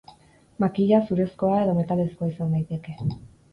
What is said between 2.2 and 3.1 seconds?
izan daiteke.